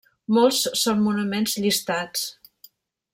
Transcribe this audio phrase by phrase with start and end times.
[0.35, 2.27] Molts són monuments llistats.